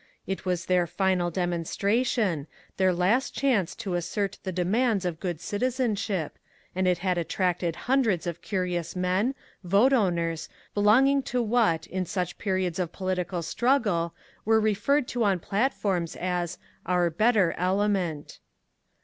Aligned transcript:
It 0.25 0.45
was 0.45 0.65
their 0.65 0.87
final 0.87 1.29
demonstration, 1.29 2.47
their 2.77 2.91
last 2.91 3.35
chance 3.35 3.75
to 3.75 3.93
assert 3.93 4.39
the 4.41 4.51
demands 4.51 5.05
of 5.05 5.19
good 5.19 5.39
citizenship 5.39 6.39
and 6.73 6.87
it 6.87 6.97
had 6.97 7.19
attracted 7.19 7.75
hundreds 7.85 8.25
of 8.25 8.41
curious 8.41 8.95
men, 8.95 9.35
vote 9.63 9.93
owners, 9.93 10.49
belonging 10.73 11.21
to 11.29 11.43
what, 11.43 11.85
in 11.85 12.07
such 12.07 12.39
periods 12.39 12.79
of 12.79 12.91
political 12.91 13.43
struggle, 13.43 14.15
are 14.47 14.59
referred 14.59 15.07
to 15.09 15.23
on 15.23 15.37
platforms 15.37 16.15
as 16.15 16.57
"our 16.83 17.11
better 17.11 17.51
element." 17.55 18.39